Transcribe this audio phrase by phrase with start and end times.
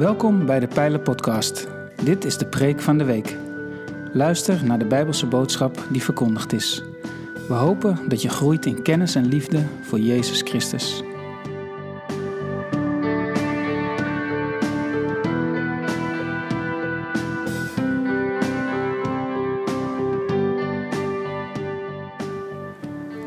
[0.00, 1.68] Welkom bij de Pijlen Podcast.
[2.02, 3.36] Dit is de preek van de week.
[4.12, 6.82] Luister naar de Bijbelse boodschap die verkondigd is.
[7.48, 11.02] We hopen dat je groeit in kennis en liefde voor Jezus Christus.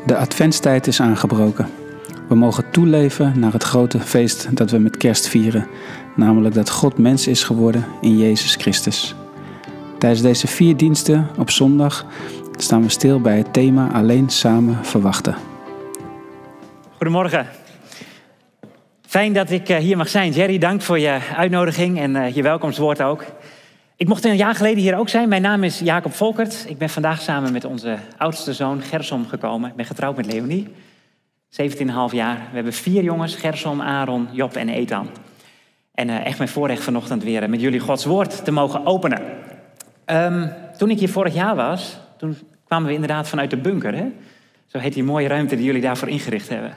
[0.06, 1.83] De adventstijd is aangebroken.
[2.34, 5.66] We mogen toeleven naar het grote feest dat we met kerst vieren,
[6.16, 9.14] namelijk dat God mens is geworden in Jezus Christus.
[9.98, 12.06] Tijdens deze vier diensten op zondag
[12.56, 15.34] staan we stil bij het thema alleen samen verwachten.
[16.96, 17.46] Goedemorgen.
[19.06, 20.32] Fijn dat ik eh, hier mag zijn.
[20.32, 23.24] Jerry, dank voor je uitnodiging en eh, je welkomstwoord ook.
[23.96, 25.28] Ik mocht een jaar geleden hier ook zijn.
[25.28, 26.64] Mijn naam is Jacob Volkert.
[26.68, 29.70] Ik ben vandaag samen met onze oudste zoon Gersom gekomen.
[29.70, 30.68] Ik ben getrouwd met Leonie.
[31.62, 31.66] 17,5
[32.10, 32.36] jaar.
[32.36, 35.08] We hebben vier jongens, Gersom, Aaron, Job en Ethan.
[35.94, 39.22] En uh, echt mijn voorrecht vanochtend weer met jullie Gods woord te mogen openen.
[40.06, 43.94] Um, toen ik hier vorig jaar was, toen kwamen we inderdaad vanuit de bunker.
[43.94, 44.06] Hè?
[44.66, 46.76] Zo heet die mooie ruimte die jullie daarvoor ingericht hebben.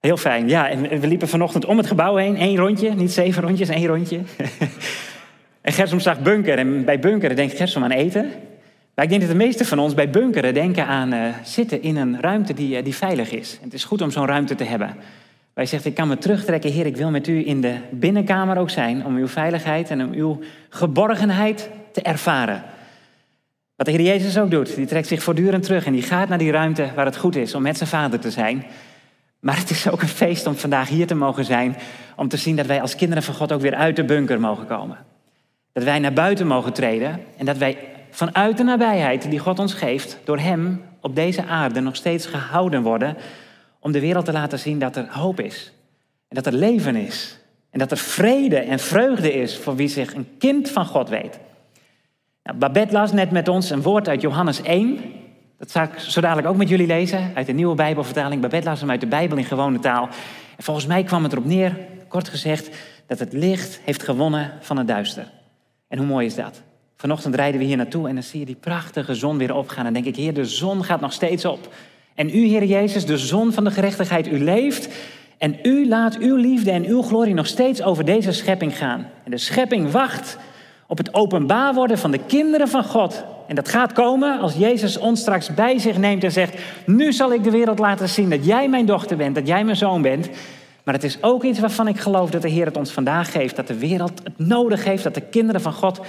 [0.00, 0.68] Heel fijn, ja.
[0.68, 2.36] En we liepen vanochtend om het gebouw heen.
[2.36, 4.20] één rondje, niet zeven rondjes, één rondje.
[5.62, 6.58] en Gersom zag bunker.
[6.58, 8.30] En bij bunkeren denkt Gersom aan eten.
[9.00, 11.96] Maar ik denk dat de meesten van ons bij bunkeren denken aan uh, zitten in
[11.96, 13.58] een ruimte die, uh, die veilig is.
[13.62, 14.96] Het is goed om zo'n ruimte te hebben.
[15.54, 18.70] Wij zegt, ik kan me terugtrekken, Heer, ik wil met u in de binnenkamer ook
[18.70, 19.04] zijn.
[19.04, 22.62] Om uw veiligheid en om uw geborgenheid te ervaren.
[23.76, 24.74] Wat de Heer Jezus ook doet.
[24.74, 27.54] Die trekt zich voortdurend terug en die gaat naar die ruimte waar het goed is
[27.54, 28.64] om met zijn vader te zijn.
[29.38, 31.76] Maar het is ook een feest om vandaag hier te mogen zijn.
[32.16, 34.66] Om te zien dat wij als kinderen van God ook weer uit de bunker mogen
[34.66, 34.98] komen.
[35.72, 39.74] Dat wij naar buiten mogen treden en dat wij vanuit de nabijheid die God ons
[39.74, 43.16] geeft, door Hem op deze aarde nog steeds gehouden worden
[43.80, 45.72] om de wereld te laten zien dat er hoop is.
[46.28, 47.38] En dat er leven is.
[47.70, 51.38] En dat er vrede en vreugde is voor wie zich een kind van God weet.
[52.42, 55.00] Nou, Babette las net met ons een woord uit Johannes 1.
[55.58, 58.40] Dat zal ik zo dadelijk ook met jullie lezen, uit de nieuwe Bijbelvertaling.
[58.40, 60.08] Babette las hem uit de Bijbel in gewone taal.
[60.56, 61.76] En volgens mij kwam het erop neer,
[62.08, 62.76] kort gezegd,
[63.06, 65.30] dat het licht heeft gewonnen van het duister.
[65.88, 66.62] En hoe mooi is dat?
[67.00, 69.86] Vanochtend rijden we hier naartoe en dan zie je die prachtige zon weer opgaan.
[69.86, 71.74] En denk ik, Heer, de zon gaat nog steeds op.
[72.14, 74.88] En u, Heer Jezus, de zon van de gerechtigheid, u leeft.
[75.38, 79.06] En u laat uw liefde en uw glorie nog steeds over deze schepping gaan.
[79.24, 80.36] En de schepping wacht
[80.86, 83.24] op het openbaar worden van de kinderen van God.
[83.46, 86.54] En dat gaat komen als Jezus ons straks bij zich neemt en zegt:
[86.86, 89.76] Nu zal ik de wereld laten zien dat jij mijn dochter bent, dat jij mijn
[89.76, 90.28] zoon bent.
[90.84, 93.56] Maar het is ook iets waarvan ik geloof dat de Heer het ons vandaag geeft.
[93.56, 96.00] Dat de wereld het nodig heeft, dat de kinderen van God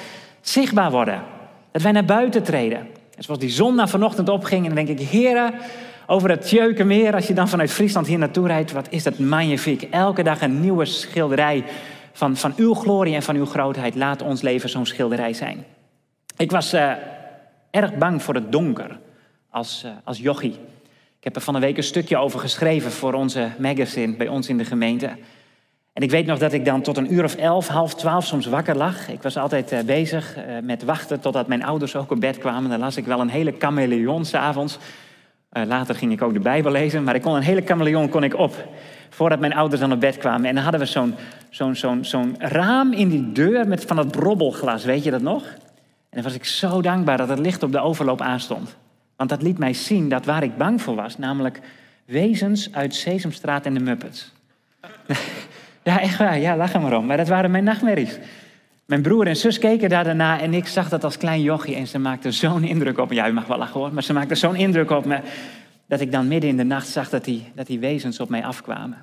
[0.41, 1.24] zichtbaar worden.
[1.72, 2.79] Dat wij naar buiten treden.
[3.16, 5.53] En zoals die zon naar vanochtend opging, en dan denk ik, heren,
[6.07, 9.81] over het Tjeukenmeer, als je dan vanuit Friesland hier naartoe rijdt, wat is dat magnifiek.
[9.81, 11.63] Elke dag een nieuwe schilderij
[12.13, 13.96] van, van uw glorie en van uw grootheid.
[13.96, 15.66] Laat ons leven zo'n schilderij zijn.
[16.38, 16.91] Ik was uh,
[17.72, 19.00] erg bang voor het donker
[19.50, 20.56] als, uh, als jochie.
[21.18, 24.50] Ik heb er van een week een stukje over geschreven voor onze magazine bij ons
[24.50, 25.09] in de gemeente.
[25.94, 28.46] En ik weet nog dat ik dan tot een uur of elf, half twaalf soms
[28.46, 29.09] wakker lag.
[29.09, 32.69] Ik was altijd uh, bezig uh, met wachten totdat mijn ouders ook op bed kwamen.
[32.69, 34.78] Dan las ik wel een hele chameleon s'avonds.
[35.53, 38.24] Uh, later ging ik ook de Bijbel lezen, maar ik kon een hele chameleon kon
[38.24, 38.68] ik op.
[39.09, 40.46] Voordat mijn ouders dan op bed kwamen.
[40.46, 41.12] En dan hadden we
[42.02, 45.44] zo'n raam in die deur met van dat brobbelglas, weet je dat nog?
[45.44, 48.75] En dan was ik zo dankbaar dat het licht op de overloop aanstond.
[49.16, 51.59] Want dat liet mij zien dat waar ik bang voor was, namelijk
[52.06, 54.31] wezens uit Sesamstraat en de Muppets.
[55.83, 56.39] Ja, echt waar.
[56.39, 57.05] Ja, lach er maar om.
[57.05, 58.17] Maar dat waren mijn nachtmerries.
[58.85, 61.75] Mijn broer en zus keken daar daarna en ik zag dat als klein jochie.
[61.75, 63.15] En ze maakte zo'n indruk op me.
[63.15, 63.93] Ja, u mag wel lachen hoor.
[63.93, 65.19] Maar ze maakte zo'n indruk op me.
[65.87, 68.43] Dat ik dan midden in de nacht zag dat die, dat die wezens op mij
[68.43, 68.97] afkwamen.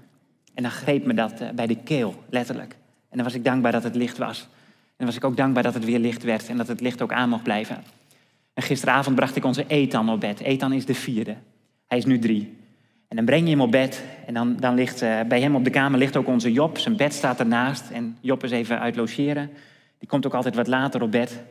[0.55, 2.73] En dan greep me dat uh, bij de keel, letterlijk.
[3.11, 4.41] En dan was ik dankbaar dat het licht was.
[4.41, 6.49] En dan was ik ook dankbaar dat het weer licht werd.
[6.49, 7.77] En dat het licht ook aan mocht blijven.
[8.55, 10.41] En gisteravond bracht ik onze Ethan op bed.
[10.41, 11.35] Ethan is de vierde.
[11.87, 12.57] Hij is nu drie.
[13.09, 15.65] En dan breng je hem op bed en dan, dan ligt uh, bij hem op
[15.65, 16.79] de kamer ligt ook onze Job.
[16.79, 19.51] Zijn bed staat ernaast en Job is even uit logeren.
[19.99, 21.43] Die komt ook altijd wat later op bed.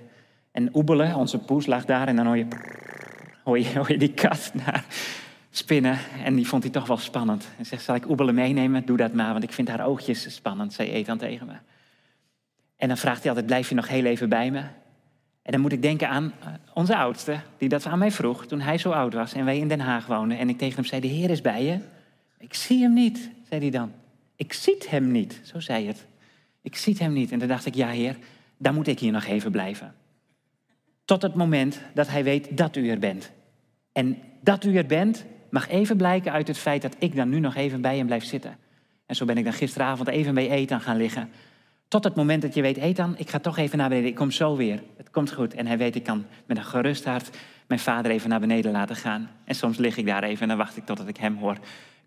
[0.51, 2.25] En Oebele, onze poes, lag daar en dan
[3.43, 4.85] hoor je die kat daar
[5.49, 5.97] spinnen.
[6.23, 7.47] En die vond hij toch wel spannend.
[7.57, 8.85] En zegt, zal ik Oebele meenemen?
[8.85, 11.53] Doe dat maar, want ik vind haar oogjes spannend, zei Ethan tegen me.
[12.75, 14.61] En dan vraagt hij altijd, blijf je nog heel even bij me?
[15.47, 18.61] En dan moet ik denken aan eh, onze oudste, die dat aan mij vroeg toen
[18.61, 20.37] hij zo oud was en wij in Den Haag woonden.
[20.37, 21.79] En ik tegen hem zei, de Heer is bij je.
[22.37, 23.91] Ik zie hem niet, zei hij dan.
[24.35, 26.05] Ik zie hem niet, zo zei het.
[26.61, 27.31] Ik zie hem niet.
[27.31, 28.17] En dan dacht ik, ja Heer,
[28.57, 29.93] dan moet ik hier nog even blijven.
[31.05, 33.31] Tot het moment dat hij weet dat u er bent.
[33.91, 37.39] En dat u er bent mag even blijken uit het feit dat ik dan nu
[37.39, 38.57] nog even bij hem blijf zitten.
[39.05, 41.29] En zo ben ik dan gisteravond even bij eten gaan liggen.
[41.87, 44.09] Tot het moment dat je weet, Ethan, ik ga toch even naar beneden.
[44.09, 44.83] Ik kom zo weer.
[44.97, 45.53] Het komt goed.
[45.53, 47.29] En hij weet, ik kan met een gerust hart
[47.67, 49.29] mijn vader even naar beneden laten gaan.
[49.45, 51.57] En soms lig ik daar even en dan wacht ik totdat ik hem hoor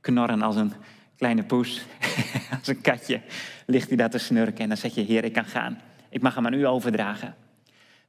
[0.01, 0.73] knorren als een
[1.17, 1.83] kleine poes.
[2.59, 3.21] als een katje
[3.67, 4.59] ligt hij daar te snurken.
[4.59, 5.79] En dan zeg je, heer, ik kan gaan.
[6.09, 7.35] Ik mag hem aan u overdragen.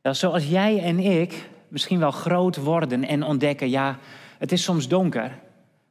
[0.01, 3.97] Wel, zoals jij en ik misschien wel groot worden en ontdekken, ja,
[4.37, 5.39] het is soms donker,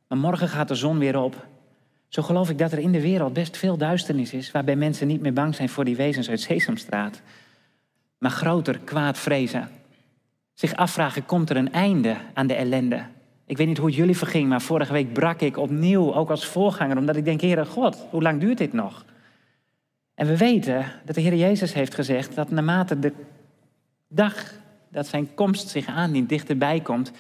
[0.09, 1.47] maar morgen gaat de zon weer op.
[2.11, 5.21] Zo geloof ik dat er in de wereld best veel duisternis is, waarbij mensen niet
[5.21, 7.23] meer bang zijn voor die wezens uit Sesamstraat,
[8.19, 9.69] maar groter kwaad vrezen.
[10.55, 13.03] Zich afvragen, komt er een einde aan de ellende?
[13.47, 16.47] Ik weet niet hoe het jullie verging, maar vorige week brak ik opnieuw, ook als
[16.47, 19.05] voorganger, omdat ik denk, Heere God, hoe lang duurt dit nog?
[20.15, 23.13] En we weten dat de Heer Jezus heeft gezegd dat naarmate de
[24.09, 24.53] dag
[24.89, 27.13] dat zijn komst zich aandient, dichterbij komt,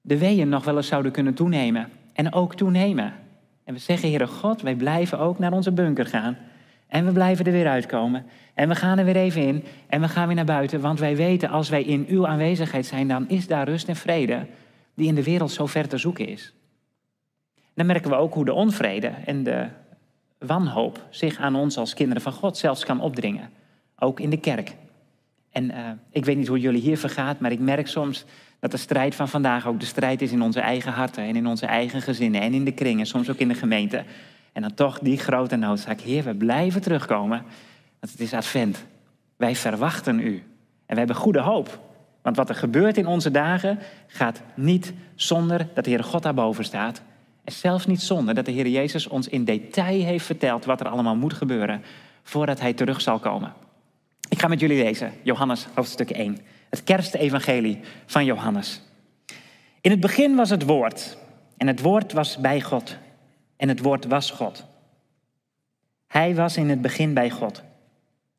[0.00, 1.88] de weeën nog wel eens zouden kunnen toenemen.
[2.12, 3.12] En ook toenemen.
[3.66, 6.36] En we zeggen, Heere God, wij blijven ook naar onze bunker gaan.
[6.86, 8.26] En we blijven er weer uitkomen.
[8.54, 9.64] En we gaan er weer even in.
[9.86, 10.80] En we gaan weer naar buiten.
[10.80, 14.46] Want wij weten, als wij in uw aanwezigheid zijn, dan is daar rust en vrede
[14.94, 16.52] die in de wereld zo ver te zoeken is.
[17.74, 19.66] Dan merken we ook hoe de onvrede en de
[20.38, 23.50] wanhoop zich aan ons als kinderen van God zelfs kan opdringen.
[23.98, 24.76] Ook in de kerk.
[25.50, 28.24] En uh, ik weet niet hoe jullie hier vergaat, maar ik merk soms
[28.70, 31.46] dat de strijd van vandaag ook de strijd is in onze eigen harten en in
[31.46, 34.04] onze eigen gezinnen en in de kringen, soms ook in de gemeente.
[34.52, 36.00] En dan toch die grote noodzaak.
[36.00, 37.42] Heer, we blijven terugkomen,
[38.00, 38.84] want het is advent.
[39.36, 40.34] Wij verwachten u.
[40.86, 41.80] En we hebben goede hoop.
[42.22, 46.64] Want wat er gebeurt in onze dagen gaat niet zonder dat de Heer God daarboven
[46.64, 47.02] staat.
[47.44, 50.88] En zelfs niet zonder dat de Heer Jezus ons in detail heeft verteld wat er
[50.88, 51.82] allemaal moet gebeuren
[52.22, 53.52] voordat Hij terug zal komen.
[54.28, 56.38] Ik ga met jullie lezen, Johannes hoofdstuk 1.
[56.70, 58.80] Het kerstevangelie van Johannes.
[59.80, 61.16] In het begin was het woord.
[61.56, 62.96] En het woord was bij God.
[63.56, 64.64] En het woord was God.
[66.06, 67.62] Hij was in het begin bij God.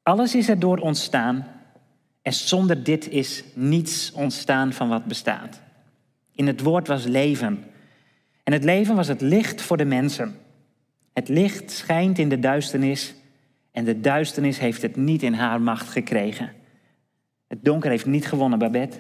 [0.04, 1.48] Alles is erdoor ontstaan.
[2.22, 5.62] En zonder dit is niets ontstaan van wat bestaat.
[6.32, 7.64] In het woord was leven.
[8.44, 10.36] En het leven was het licht voor de mensen.
[11.14, 13.16] Het licht schijnt in de duisternis
[13.72, 16.52] en de duisternis heeft het niet in haar macht gekregen.
[17.48, 18.98] Het donker heeft niet gewonnen, Babette.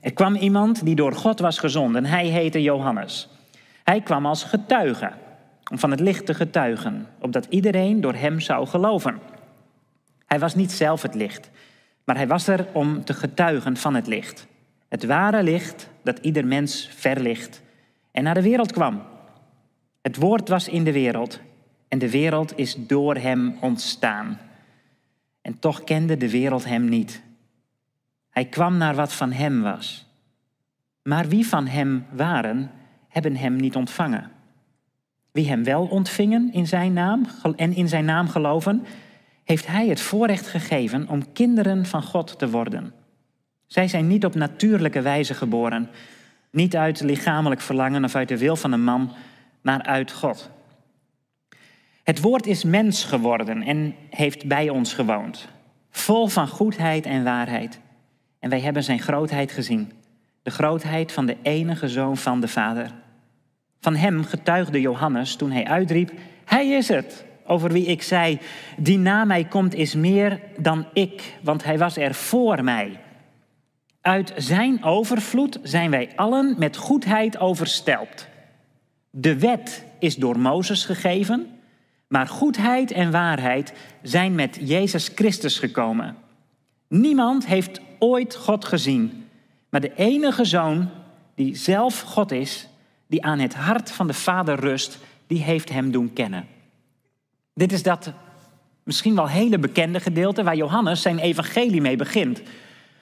[0.00, 2.04] Er kwam iemand die door God was gezonden.
[2.04, 3.28] Hij heette Johannes.
[3.84, 5.12] Hij kwam als getuige,
[5.70, 9.18] om van het licht te getuigen, opdat iedereen door hem zou geloven.
[10.26, 11.50] Hij was niet zelf het licht,
[12.04, 14.46] maar hij was er om te getuigen van het licht.
[14.88, 17.62] Het ware licht dat ieder mens verlicht
[18.10, 19.02] en naar de wereld kwam.
[20.02, 21.40] Het woord was in de wereld
[21.88, 24.38] en de wereld is door hem ontstaan.
[25.42, 27.22] En toch kende de wereld hem niet.
[28.30, 30.06] Hij kwam naar wat van hem was.
[31.02, 32.70] Maar wie van hem waren,
[33.08, 34.30] hebben hem niet ontvangen.
[35.32, 37.26] Wie hem wel ontvingen in zijn naam
[37.56, 38.86] en in zijn naam geloven,
[39.44, 42.92] heeft hij het voorrecht gegeven om kinderen van God te worden.
[43.66, 45.90] Zij zijn niet op natuurlijke wijze geboren,
[46.50, 49.12] niet uit lichamelijk verlangen of uit de wil van een man,
[49.60, 50.50] maar uit God.
[52.10, 55.48] Het woord is mens geworden en heeft bij ons gewoond,
[55.90, 57.80] vol van goedheid en waarheid.
[58.38, 59.92] En wij hebben zijn grootheid gezien,
[60.42, 62.90] de grootheid van de enige zoon van de Vader.
[63.80, 66.12] Van hem getuigde Johannes toen hij uitriep:
[66.44, 68.38] Hij is het, over wie ik zei:
[68.76, 73.00] Die na mij komt is meer dan ik, want hij was er voor mij.
[74.00, 78.28] Uit zijn overvloed zijn wij allen met goedheid overstelpt.
[79.10, 81.58] De wet is door Mozes gegeven
[82.10, 86.16] maar goedheid en waarheid zijn met Jezus Christus gekomen.
[86.88, 89.28] Niemand heeft ooit God gezien,
[89.68, 90.88] maar de enige zoon
[91.34, 92.68] die zelf God is,
[93.06, 96.46] die aan het hart van de Vader rust, die heeft hem doen kennen.
[97.54, 98.12] Dit is dat
[98.82, 102.42] misschien wel hele bekende gedeelte waar Johannes zijn evangelie mee begint.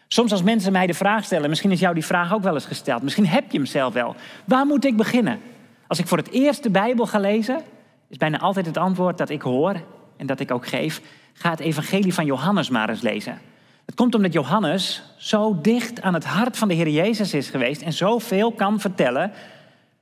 [0.09, 2.67] Soms als mensen mij de vraag stellen, misschien is jou die vraag ook wel eens
[2.67, 4.17] gesteld, misschien heb je hem zelf wel.
[4.45, 5.41] Waar moet ik beginnen?
[5.87, 7.63] Als ik voor het eerst de Bijbel ga lezen,
[8.09, 9.83] is bijna altijd het antwoord dat ik hoor
[10.17, 11.01] en dat ik ook geef.
[11.33, 13.39] Ga het evangelie van Johannes maar eens lezen.
[13.87, 17.83] Het komt omdat Johannes zo dicht aan het hart van de Heer Jezus is geweest
[17.83, 19.33] en zoveel kan vertellen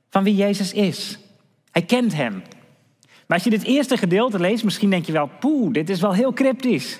[0.09, 1.19] van wie Jezus is.
[1.71, 2.43] Hij kent hem.
[3.27, 6.13] Maar als je dit eerste gedeelte leest, misschien denk je wel, poeh, dit is wel
[6.13, 6.99] heel cryptisch.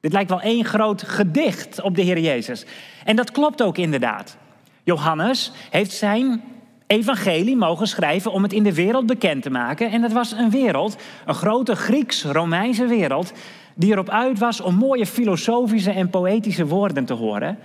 [0.00, 2.64] Dit lijkt wel één groot gedicht op de Heer Jezus.
[3.04, 4.36] En dat klopt ook inderdaad.
[4.84, 6.42] Johannes heeft zijn
[6.88, 9.90] evangelie mogen schrijven om het in de wereld bekend te maken.
[9.90, 13.32] En dat was een wereld, een grote Grieks-Romeinse wereld,
[13.74, 17.58] die erop uit was om mooie filosofische en poëtische woorden te horen.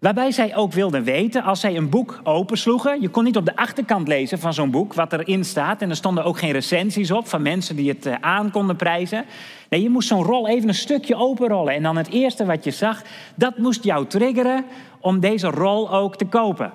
[0.00, 3.56] Waarbij zij ook wilden weten, als zij een boek opensloegen, je kon niet op de
[3.56, 5.82] achterkant lezen van zo'n boek wat erin staat.
[5.82, 9.24] En er stonden ook geen recensies op van mensen die het eh, aan konden prijzen.
[9.68, 11.74] Nee, je moest zo'n rol even een stukje openrollen.
[11.74, 13.02] En dan het eerste wat je zag,
[13.34, 14.64] dat moest jou triggeren
[15.00, 16.72] om deze rol ook te kopen.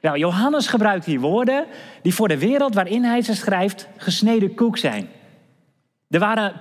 [0.00, 1.66] Nou, Johannes gebruikt hier woorden
[2.02, 5.08] die voor de wereld waarin hij ze schrijft gesneden koek zijn.
[6.08, 6.52] Er waren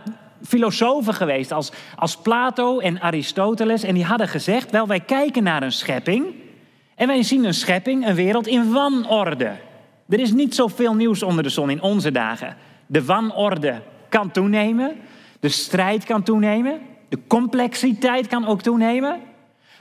[0.43, 3.84] filosofen geweest als, als Plato en Aristoteles.
[3.84, 6.25] En die hadden gezegd, wel wij kijken naar een schepping.
[6.96, 9.51] En wij zien een schepping, een wereld in wanorde.
[10.10, 12.55] Er is niet zoveel nieuws onder de zon in onze dagen.
[12.88, 14.96] De wanorde kan toenemen.
[15.39, 16.81] De strijd kan toenemen.
[17.10, 19.19] De complexiteit kan ook toenemen.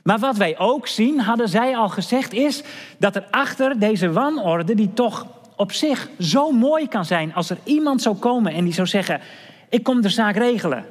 [0.03, 2.63] Maar wat wij ook zien, hadden zij al gezegd, is
[2.99, 5.27] dat er achter deze wanorde, die toch
[5.57, 9.21] op zich zo mooi kan zijn, als er iemand zou komen en die zou zeggen:
[9.69, 10.85] ik kom de zaak regelen.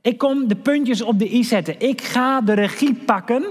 [0.00, 1.80] Ik kom de puntjes op de i zetten.
[1.80, 3.44] Ik ga de regie pakken.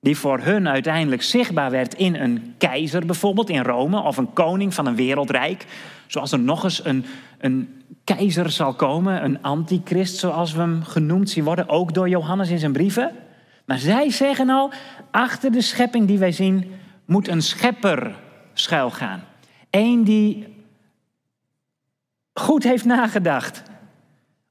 [0.00, 4.02] Die voor hun uiteindelijk zichtbaar werd in een keizer bijvoorbeeld in Rome.
[4.02, 5.66] Of een koning van een wereldrijk.
[6.06, 7.04] Zoals er nog eens een,
[7.38, 9.24] een keizer zal komen.
[9.24, 11.68] Een antichrist zoals we hem genoemd zien worden.
[11.68, 13.12] Ook door Johannes in zijn brieven.
[13.68, 14.70] Maar zij zeggen al,
[15.10, 16.72] achter de schepping die wij zien
[17.04, 18.14] moet een schepper
[18.52, 19.24] schuilgaan.
[19.70, 20.46] Eén die
[22.32, 23.62] goed heeft nagedacht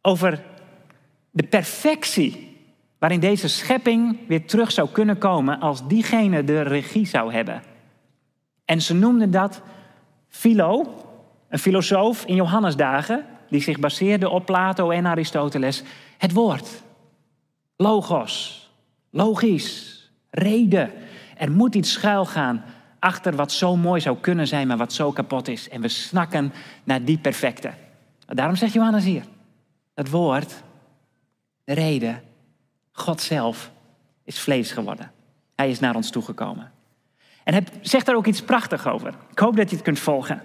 [0.01, 0.43] over
[1.31, 2.57] de perfectie
[2.97, 7.63] waarin deze schepping weer terug zou kunnen komen als diegene de regie zou hebben.
[8.65, 9.61] En ze noemden dat
[10.27, 11.03] Philo,
[11.49, 15.83] een filosoof in Johannesdagen, die zich baseerde op Plato en Aristoteles,
[16.17, 16.83] het woord.
[17.75, 18.56] Logos,
[19.17, 20.91] logisch, reden.
[21.37, 22.63] Er moet iets schuilgaan
[22.99, 25.69] achter wat zo mooi zou kunnen zijn, maar wat zo kapot is.
[25.69, 27.71] En we snakken naar die perfecte.
[28.25, 29.23] Daarom zegt Johannes hier,
[29.93, 30.63] het woord,
[31.63, 32.21] de reden,
[32.91, 33.71] God zelf
[34.23, 35.11] is vlees geworden.
[35.55, 36.71] Hij is naar ons toegekomen.
[37.43, 39.13] En hij zegt daar ook iets prachtigs over.
[39.31, 40.41] Ik hoop dat je het kunt volgen.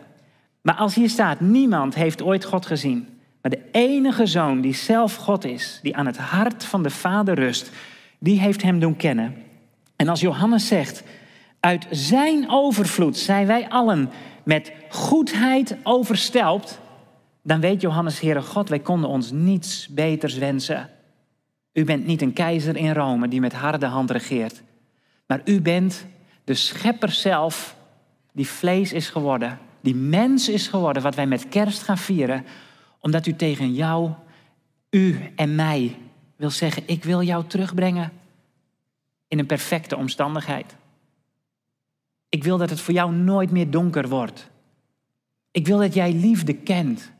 [0.60, 3.20] Maar als hier staat, niemand heeft ooit God gezien.
[3.42, 7.34] Maar de enige zoon die zelf God is, die aan het hart van de Vader
[7.34, 7.70] rust,
[8.22, 9.34] die heeft hem doen kennen.
[9.96, 11.02] En als Johannes zegt,
[11.60, 14.10] uit zijn overvloed zijn wij allen
[14.42, 16.80] met goedheid overstelpt,
[17.42, 20.90] dan weet Johannes, Heere God, wij konden ons niets beters wensen.
[21.72, 24.62] U bent niet een keizer in Rome die met harde hand regeert,
[25.26, 26.06] maar u bent
[26.44, 27.76] de schepper zelf
[28.32, 32.44] die vlees is geworden, die mens is geworden, wat wij met kerst gaan vieren,
[33.00, 34.10] omdat u tegen jou,
[34.90, 35.96] u en mij
[36.42, 38.12] wil zeggen, ik wil jou terugbrengen
[39.28, 40.76] in een perfecte omstandigheid.
[42.28, 44.50] Ik wil dat het voor jou nooit meer donker wordt.
[45.50, 47.12] Ik wil dat jij liefde kent.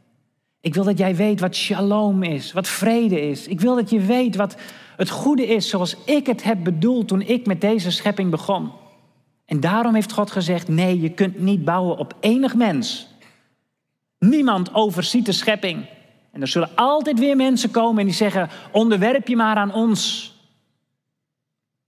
[0.61, 3.47] Ik wil dat jij weet wat shalom is, wat vrede is.
[3.47, 4.57] Ik wil dat je weet wat
[4.97, 8.73] het goede is zoals ik het heb bedoeld toen ik met deze schepping begon.
[9.45, 13.09] En daarom heeft God gezegd, nee, je kunt niet bouwen op enig mens.
[14.19, 15.87] Niemand overziet de schepping.
[16.33, 20.31] En er zullen altijd weer mensen komen en die zeggen: onderwerp je maar aan ons.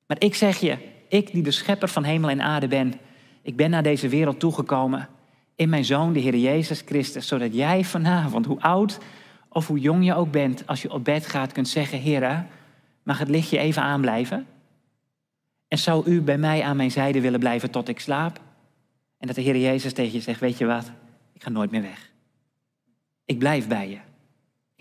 [0.07, 2.95] Maar ik zeg je, ik die de schepper van hemel en aarde ben,
[3.43, 5.09] ik ben naar deze wereld toegekomen
[5.57, 8.99] in mijn zoon, de Heer Jezus Christus, zodat jij vanavond, hoe oud
[9.49, 12.47] of hoe jong je ook bent, als je op bed gaat, kunt zeggen: Heer,
[13.03, 14.47] mag het lichtje even aanblijven?
[15.69, 18.41] En zou u bij mij aan mijn zijde willen blijven tot ik slaap?
[19.19, 20.91] En dat de Heer Jezus tegen je zegt: Weet je wat?
[21.33, 22.11] Ik ga nooit meer weg.
[23.25, 23.99] Ik blijf bij je.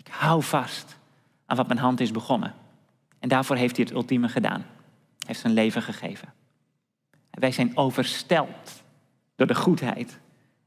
[0.04, 0.96] Ik hou vast
[1.46, 2.54] aan wat mijn hand is begonnen.
[3.18, 4.60] En daarvoor heeft hij het ultieme gedaan.
[4.60, 6.32] Hij heeft zijn leven gegeven.
[7.30, 8.82] En wij zijn oversteld
[9.36, 10.18] door de goedheid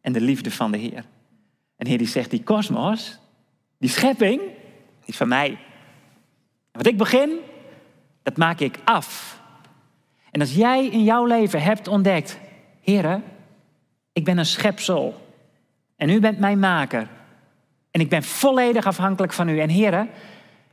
[0.01, 1.05] en de liefde van de Heer.
[1.75, 3.19] En Heer die zegt, die kosmos,
[3.77, 4.41] die schepping,
[5.05, 5.57] is van mij.
[6.71, 7.39] Wat ik begin,
[8.23, 9.41] dat maak ik af.
[10.31, 12.39] En als jij in jouw leven hebt ontdekt,
[12.81, 13.21] Heer,
[14.13, 15.25] ik ben een schepsel.
[15.95, 17.07] En u bent mijn maker.
[17.97, 19.59] En ik ben volledig afhankelijk van u.
[19.59, 20.09] En heren,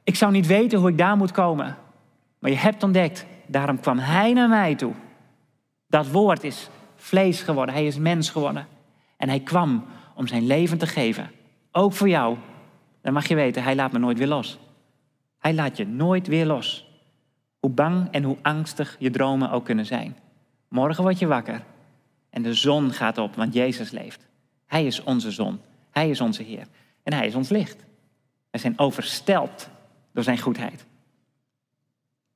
[0.02, 1.76] ik zou niet weten hoe ik daar moet komen.
[2.38, 4.92] Maar je hebt ontdekt, daarom kwam hij naar mij toe.
[5.88, 8.66] Dat woord is vlees geworden, hij is mens geworden.
[9.16, 11.30] En hij kwam om zijn leven te geven.
[11.72, 12.36] Ook voor jou.
[13.02, 14.58] Dan mag je weten, hij laat me nooit weer los.
[15.38, 16.88] Hij laat je nooit weer los.
[17.60, 20.16] Hoe bang en hoe angstig je dromen ook kunnen zijn.
[20.68, 21.62] Morgen word je wakker
[22.30, 24.26] en de zon gaat op, want Jezus leeft.
[24.66, 25.60] Hij is onze zon.
[25.90, 26.66] Hij is onze Heer.
[27.04, 27.84] En hij is ons licht.
[28.50, 29.68] We zijn overstelpt
[30.12, 30.84] door zijn goedheid.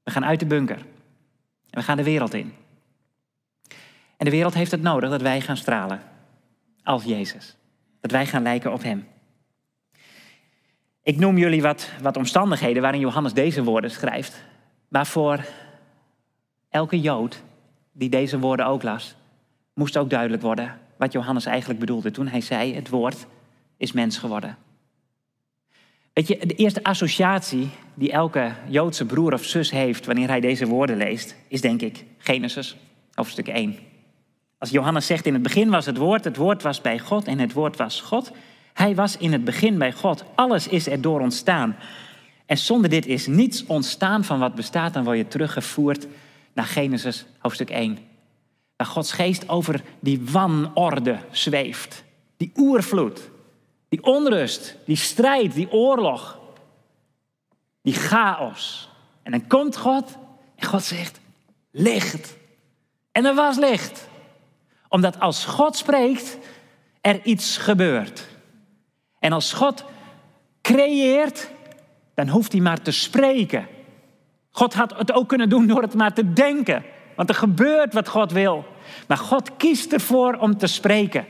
[0.02, 0.76] We gaan uit de bunker.
[1.70, 2.54] En we gaan de wereld in.
[4.16, 6.02] En de wereld heeft het nodig dat wij gaan stralen
[6.82, 7.56] als Jezus.
[8.00, 9.08] Dat wij gaan lijken op Hem.
[11.02, 14.42] Ik noem jullie wat, wat omstandigheden waarin Johannes deze woorden schrijft.
[14.88, 15.44] Waarvoor
[16.68, 17.42] elke Jood
[17.92, 19.16] die deze woorden ook las,
[19.75, 23.26] moest ook duidelijk worden wat Johannes eigenlijk bedoelde toen hij zei: Het woord
[23.78, 24.56] is mens geworden.
[26.12, 30.66] Weet je, de eerste associatie die elke Joodse broer of zus heeft wanneer hij deze
[30.66, 32.76] woorden leest, is denk ik Genesis,
[33.14, 33.76] hoofdstuk 1.
[34.58, 37.38] Als Johannes zegt, in het begin was het woord, het woord was bij God en
[37.38, 38.32] het woord was God.
[38.73, 40.25] Hij was in het begin bij God.
[40.35, 41.76] Alles is er door ontstaan.
[42.47, 44.92] En zonder dit is niets ontstaan van wat bestaat.
[44.92, 46.06] Dan word je teruggevoerd
[46.52, 47.99] naar Genesis hoofdstuk 1.
[48.76, 52.04] Waar Gods geest over die wanorde zweeft.
[52.37, 53.30] Die oervloed.
[53.88, 54.76] Die onrust.
[54.85, 55.54] Die strijd.
[55.54, 56.38] Die oorlog.
[57.83, 58.90] Die chaos.
[59.23, 60.16] En dan komt God
[60.57, 61.21] en God zegt,
[61.71, 62.37] licht.
[63.12, 64.09] En er was licht.
[64.88, 66.38] Omdat als God spreekt,
[67.00, 68.26] er iets gebeurt.
[69.18, 69.85] En als God
[70.62, 71.50] creëert,
[72.14, 73.66] dan hoeft hij maar te spreken.
[74.50, 76.85] God had het ook kunnen doen door het maar te denken.
[77.16, 78.64] Want er gebeurt wat God wil.
[79.07, 81.26] Maar God kiest ervoor om te spreken.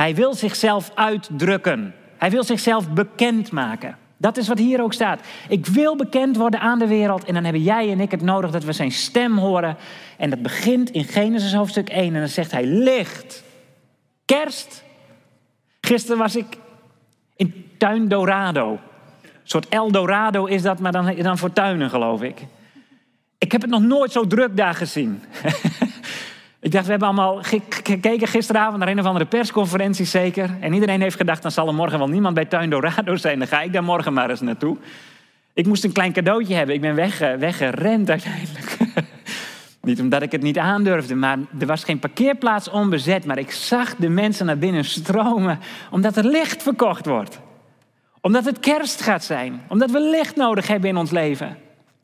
[0.00, 1.94] Hij wil zichzelf uitdrukken.
[2.16, 3.96] Hij wil zichzelf bekendmaken.
[4.16, 5.20] Dat is wat hier ook staat.
[5.48, 7.24] Ik wil bekend worden aan de wereld.
[7.24, 9.76] En dan hebben jij en ik het nodig dat we zijn stem horen.
[10.16, 12.14] En dat begint in Genesis hoofdstuk 1.
[12.14, 13.44] En dan zegt hij licht.
[14.24, 14.82] Kerst.
[15.80, 16.56] Gisteren was ik
[17.36, 18.70] in Tuin Dorado.
[18.70, 22.46] Een soort Eldorado is dat, maar dan, dan voor tuinen, geloof ik.
[23.38, 25.22] Ik heb het nog nooit zo druk daar gezien.
[26.60, 27.42] ik dacht, we hebben allemaal
[27.82, 30.50] gekeken gisteravond naar een of andere persconferentie zeker.
[30.60, 33.38] En iedereen heeft gedacht, dan zal er morgen wel niemand bij Tuin Dorado zijn.
[33.38, 34.76] Dan ga ik daar morgen maar eens naartoe.
[35.54, 36.74] Ik moest een klein cadeautje hebben.
[36.74, 38.76] Ik ben weg, weggerend uiteindelijk.
[39.82, 43.24] niet omdat ik het niet aandurfde, maar er was geen parkeerplaats onbezet.
[43.24, 45.58] Maar ik zag de mensen naar binnen stromen,
[45.90, 47.40] omdat er licht verkocht wordt.
[48.20, 49.60] Omdat het kerst gaat zijn.
[49.68, 51.56] Omdat we licht nodig hebben in ons leven.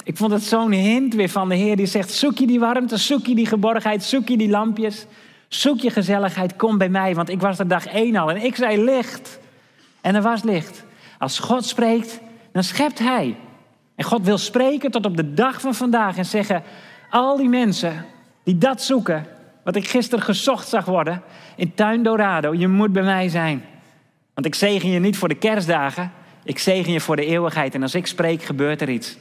[0.07, 2.97] Ik vond het zo'n hint weer van de Heer die zegt: zoek je die warmte,
[2.97, 5.07] zoek je die geborgenheid, zoek je die lampjes,
[5.49, 7.15] zoek je gezelligheid, kom bij mij.
[7.15, 9.39] Want ik was er dag één al en ik zei licht.
[10.01, 10.85] En er was licht.
[11.19, 12.21] Als God spreekt,
[12.53, 13.37] dan schept Hij.
[13.95, 16.63] En God wil spreken tot op de dag van vandaag en zeggen:
[17.11, 18.05] al die mensen
[18.45, 19.27] die dat zoeken,
[19.65, 21.23] wat ik gisteren gezocht zag worden
[21.57, 23.65] in Tuin Dorado, je moet bij mij zijn.
[24.35, 26.13] Want ik zegen je niet voor de kerstdagen,
[26.45, 27.75] ik zegen je voor de eeuwigheid.
[27.75, 29.17] En als ik spreek, gebeurt er iets.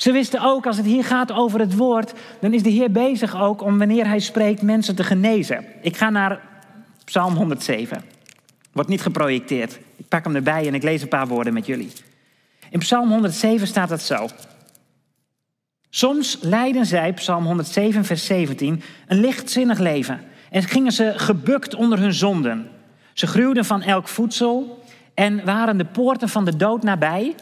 [0.00, 3.40] Ze wisten ook, als het hier gaat over het woord, dan is de Heer bezig
[3.40, 5.64] ook om wanneer Hij spreekt mensen te genezen.
[5.82, 6.40] Ik ga naar
[7.04, 8.02] Psalm 107.
[8.72, 9.78] Wordt niet geprojecteerd.
[9.96, 11.92] Ik pak hem erbij en ik lees een paar woorden met jullie.
[12.70, 14.28] In Psalm 107 staat het zo.
[15.90, 21.98] Soms leidden zij, Psalm 107, vers 17, een lichtzinnig leven en gingen ze gebukt onder
[21.98, 22.68] hun zonden.
[23.12, 24.84] Ze gruwden van elk voedsel
[25.14, 27.34] en waren de poorten van de dood nabij.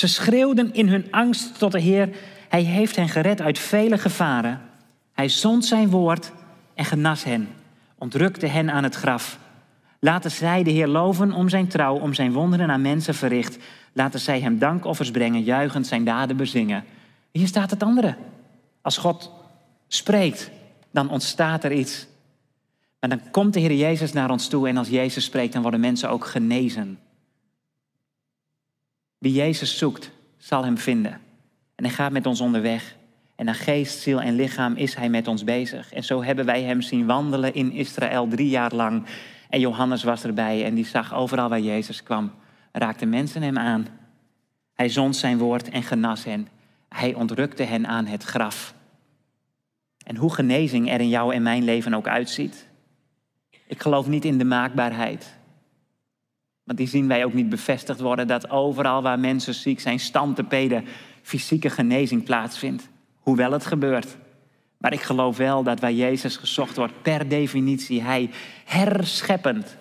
[0.00, 2.08] Ze schreeuwden in hun angst tot de Heer.
[2.48, 4.60] Hij heeft hen gered uit vele gevaren.
[5.12, 6.32] Hij zond zijn woord
[6.74, 7.48] en genas hen,
[7.98, 9.38] ontrukte hen aan het graf.
[9.98, 13.58] Laten zij de Heer loven om zijn trouw, om zijn wonderen aan mensen verricht.
[13.92, 16.84] Laten zij hem dankoffers brengen, juichend zijn daden bezingen.
[17.30, 18.16] Hier staat het andere.
[18.82, 19.32] Als God
[19.88, 20.50] spreekt,
[20.90, 22.06] dan ontstaat er iets.
[23.00, 25.80] Maar dan komt de Heer Jezus naar ons toe en als Jezus spreekt, dan worden
[25.80, 26.98] mensen ook genezen.
[29.20, 31.12] Wie Jezus zoekt, zal hem vinden.
[31.74, 32.96] En hij gaat met ons onderweg.
[33.36, 35.92] En naar geest, ziel en lichaam is hij met ons bezig.
[35.92, 39.06] En zo hebben wij hem zien wandelen in Israël drie jaar lang.
[39.48, 42.32] En Johannes was erbij en die zag overal waar Jezus kwam.
[42.72, 43.86] Raakten mensen hem aan.
[44.74, 46.48] Hij zond zijn woord en genas hen.
[46.88, 48.74] Hij ontrukte hen aan het graf.
[50.06, 52.68] En hoe genezing er in jou en mijn leven ook uitziet.
[53.66, 55.38] Ik geloof niet in de maakbaarheid.
[56.70, 60.84] Want die zien wij ook niet bevestigd worden dat overal waar mensen ziek zijn, standtepeden,
[61.22, 62.88] fysieke genezing plaatsvindt.
[63.20, 64.16] Hoewel het gebeurt.
[64.78, 68.30] Maar ik geloof wel dat waar Jezus gezocht wordt, per definitie hij
[68.64, 69.76] herscheppend,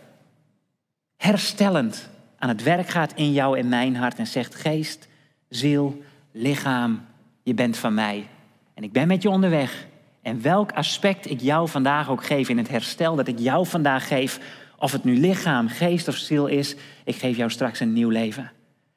[1.17, 5.07] herstellend aan het werk gaat in jou en mijn hart en zegt geest,
[5.49, 7.01] ziel, lichaam,
[7.43, 8.27] je bent van mij.
[8.73, 9.87] En ik ben met je onderweg.
[10.21, 14.07] En welk aspect ik jou vandaag ook geef in het herstel dat ik jou vandaag
[14.07, 14.39] geef,
[14.79, 18.51] of het nu lichaam, geest of ziel is, ik geef jou straks een nieuw leven.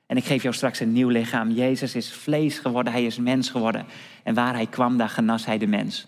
[0.07, 1.51] En ik geef jou straks een nieuw lichaam.
[1.51, 3.87] Jezus is vlees geworden, hij is mens geworden.
[4.23, 6.07] En waar hij kwam, daar genas hij de mens.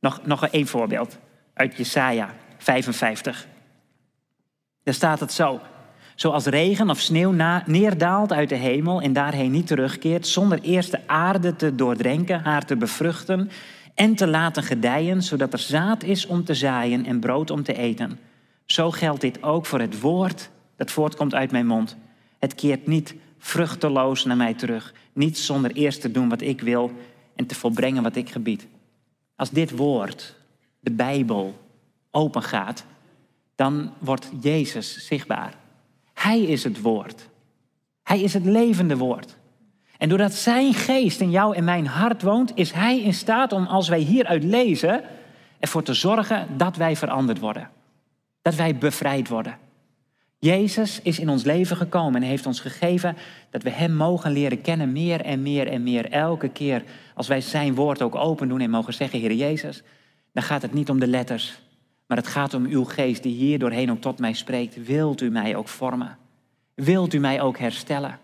[0.00, 1.18] Nog, nog een voorbeeld
[1.54, 3.46] uit Jesaja 55.
[4.82, 5.60] Daar staat het zo.
[6.14, 11.08] Zoals regen of sneeuw neerdaalt uit de hemel en daarheen niet terugkeert, zonder eerst de
[11.08, 13.50] aarde te doordrenken, haar te bevruchten
[13.94, 17.74] en te laten gedijen, zodat er zaad is om te zaaien en brood om te
[17.74, 18.18] eten.
[18.66, 21.96] Zo geldt dit ook voor het woord dat voortkomt uit mijn mond.
[22.38, 26.92] Het keert niet vruchteloos naar mij terug, niet zonder eerst te doen wat ik wil
[27.34, 28.66] en te volbrengen wat ik gebied.
[29.36, 30.36] Als dit woord,
[30.80, 31.54] de Bijbel,
[32.10, 32.84] open gaat,
[33.54, 35.54] dan wordt Jezus zichtbaar.
[36.14, 37.28] Hij is het woord.
[38.02, 39.36] Hij is het levende woord.
[39.98, 43.66] En doordat zijn geest in jou en mijn hart woont, is hij in staat om,
[43.66, 45.04] als wij hieruit lezen,
[45.58, 47.70] ervoor te zorgen dat wij veranderd worden.
[48.46, 49.58] Dat wij bevrijd worden.
[50.38, 53.16] Jezus is in ons leven gekomen en heeft ons gegeven
[53.50, 56.10] dat we Hem mogen leren kennen meer en meer en meer.
[56.10, 56.82] Elke keer
[57.14, 59.82] als wij Zijn woord ook open doen en mogen zeggen, Heer Jezus,
[60.32, 61.58] dan gaat het niet om de letters,
[62.06, 64.84] maar het gaat om uw geest die hier doorheen ook tot mij spreekt.
[64.84, 66.18] Wilt u mij ook vormen?
[66.74, 68.18] Wilt u mij ook herstellen?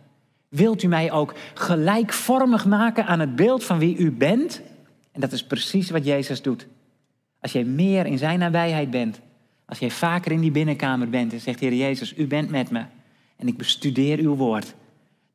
[0.49, 4.63] Wilt u mij ook gelijkvormig maken aan het beeld van wie u bent?
[5.13, 6.67] En dat is precies wat Jezus doet.
[7.41, 9.21] Als jij meer in zijn nabijheid bent,
[9.73, 12.85] als jij vaker in die binnenkamer bent en zegt, Heer Jezus, u bent met me
[13.37, 14.75] en ik bestudeer uw woord,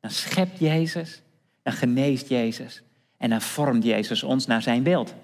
[0.00, 1.22] dan schept Jezus,
[1.62, 2.82] dan geneest Jezus
[3.16, 5.14] en dan vormt Jezus ons naar zijn beeld.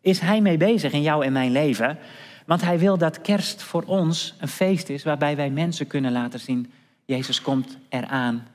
[0.00, 1.98] Is Hij mee bezig in jou en mijn leven?
[2.46, 6.40] Want Hij wil dat kerst voor ons een feest is waarbij wij mensen kunnen laten
[6.40, 6.72] zien,
[7.04, 8.46] Jezus komt eraan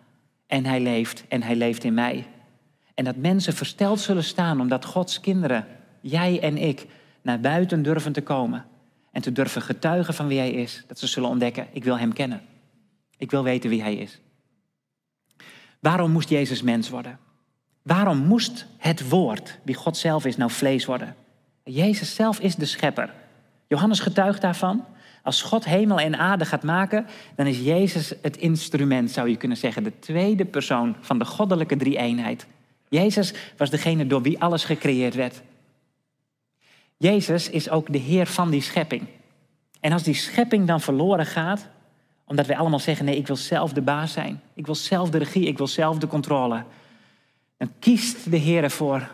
[0.48, 2.28] en Hij leeft en Hij leeft in mij.
[2.94, 5.66] En dat mensen versteld zullen staan omdat Gods kinderen,
[6.02, 6.86] jij en ik,
[7.22, 8.66] naar buiten durven te komen
[9.12, 10.84] en te durven getuigen van wie Hij is.
[10.88, 12.42] Dat ze zullen ontdekken, ik wil Hem kennen.
[13.18, 14.20] Ik wil weten wie Hij is.
[15.80, 17.20] Waarom moest Jezus mens worden?
[17.82, 21.16] Waarom moest het woord, die God zelf is, nou vlees worden?
[21.64, 23.14] Jezus zelf is de schepper.
[23.68, 24.86] Johannes getuigt daarvan.
[25.24, 29.58] Als God hemel en aarde gaat maken, dan is Jezus het instrument, zou je kunnen
[29.58, 32.48] zeggen, de tweede persoon van de goddelijke drie-eenheid.
[32.90, 35.42] Jezus was degene door wie alles gecreëerd werd.
[37.02, 39.08] Jezus is ook de Heer van die schepping.
[39.80, 41.68] En als die schepping dan verloren gaat,
[42.26, 45.18] omdat wij allemaal zeggen: nee, ik wil zelf de baas zijn, ik wil zelf de
[45.18, 46.64] regie, ik wil zelf de controle,
[47.58, 49.10] dan kiest de Heer ervoor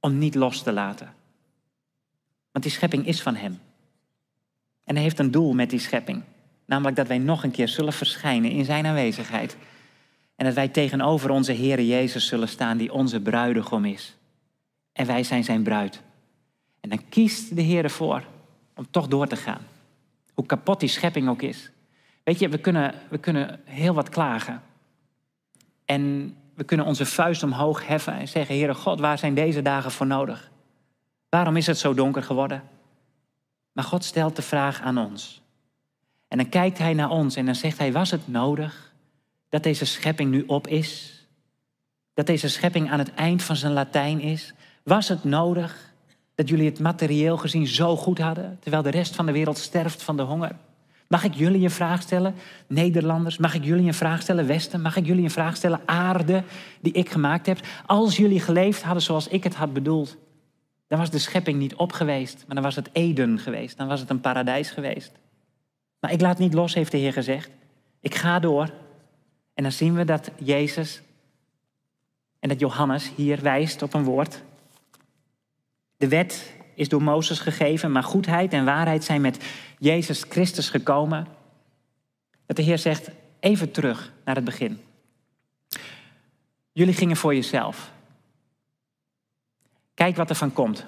[0.00, 1.14] om niet los te laten.
[2.52, 3.60] Want die schepping is van Hem.
[4.84, 6.22] En Hij heeft een doel met die schepping,
[6.66, 9.56] namelijk dat wij nog een keer zullen verschijnen in Zijn aanwezigheid.
[10.36, 14.16] En dat wij tegenover onze Heer Jezus zullen staan, die onze bruidegom is.
[14.92, 16.06] En wij zijn Zijn bruid.
[16.80, 18.24] En dan kiest de Heer ervoor
[18.74, 19.66] om toch door te gaan.
[20.34, 21.70] Hoe kapot die schepping ook is.
[22.24, 24.62] Weet je, we kunnen, we kunnen heel wat klagen.
[25.84, 29.90] En we kunnen onze vuist omhoog heffen en zeggen: Heere God, waar zijn deze dagen
[29.90, 30.50] voor nodig?
[31.28, 32.62] Waarom is het zo donker geworden?
[33.72, 35.42] Maar God stelt de vraag aan ons.
[36.28, 38.92] En dan kijkt Hij naar ons en dan zegt Hij: Was het nodig
[39.48, 41.22] dat deze schepping nu op is?
[42.14, 44.54] Dat deze schepping aan het eind van zijn Latijn is?
[44.82, 45.87] Was het nodig
[46.38, 50.02] dat jullie het materieel gezien zo goed hadden, terwijl de rest van de wereld sterft
[50.02, 50.56] van de honger?
[51.08, 52.34] Mag ik jullie een vraag stellen,
[52.66, 53.38] Nederlanders?
[53.38, 54.80] Mag ik jullie een vraag stellen, Westen?
[54.80, 56.42] Mag ik jullie een vraag stellen, aarde
[56.80, 57.60] die ik gemaakt heb?
[57.86, 60.16] Als jullie geleefd hadden zoals ik het had bedoeld,
[60.86, 64.00] dan was de schepping niet op geweest, maar dan was het Eden geweest, dan was
[64.00, 65.12] het een paradijs geweest.
[66.00, 67.50] Maar ik laat niet los, heeft de Heer gezegd.
[68.00, 68.70] Ik ga door.
[69.54, 71.02] En dan zien we dat Jezus
[72.40, 74.42] en dat Johannes hier wijst op een woord
[75.98, 79.44] de wet is door Mozes gegeven, maar goedheid en waarheid zijn met
[79.78, 81.26] Jezus Christus gekomen.
[82.46, 84.80] Dat de Heer zegt, even terug naar het begin.
[86.72, 87.92] Jullie gingen voor jezelf.
[89.94, 90.78] Kijk wat er van komt.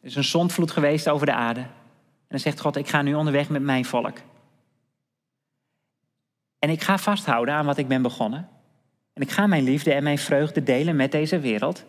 [0.00, 1.60] Er is een zondvloed geweest over de aarde.
[1.60, 4.18] En dan zegt God, ik ga nu onderweg met mijn volk.
[6.58, 8.48] En ik ga vasthouden aan wat ik ben begonnen.
[9.12, 11.84] En ik ga mijn liefde en mijn vreugde delen met deze wereld.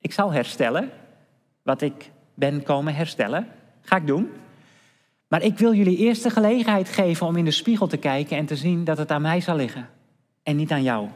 [0.00, 0.90] Ik zal herstellen
[1.68, 3.46] wat ik ben komen herstellen.
[3.80, 4.30] Ga ik doen.
[5.28, 8.46] Maar ik wil jullie eerst de gelegenheid geven om in de spiegel te kijken en
[8.46, 9.88] te zien dat het aan mij zal liggen
[10.42, 11.08] en niet aan jou.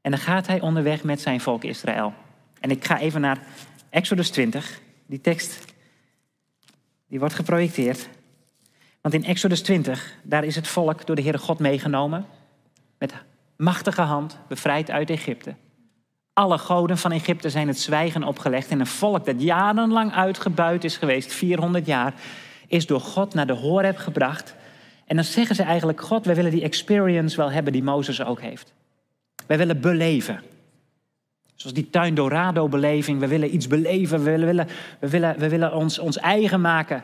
[0.00, 2.14] En dan gaat hij onderweg met zijn volk Israël.
[2.60, 3.42] En ik ga even naar
[3.90, 4.80] Exodus 20.
[5.06, 5.64] Die tekst
[7.08, 8.08] die wordt geprojecteerd.
[9.00, 12.26] Want in Exodus 20, daar is het volk door de Heere God meegenomen.
[12.98, 13.14] Met
[13.56, 15.54] machtige hand, bevrijd uit Egypte.
[16.34, 18.70] Alle goden van Egypte zijn het zwijgen opgelegd.
[18.70, 22.14] En een volk dat jarenlang uitgebuit is geweest, 400 jaar,
[22.66, 24.54] is door God naar de Horeb gebracht.
[25.06, 28.40] En dan zeggen ze eigenlijk, God, wij willen die experience wel hebben die Mozes ook
[28.40, 28.72] heeft.
[29.46, 30.40] Wij willen beleven.
[31.54, 33.20] Zoals die tuin Dorado beleving.
[33.20, 34.24] We willen iets beleven.
[34.24, 34.68] We willen,
[35.00, 37.02] we willen, we willen ons, ons eigen maken.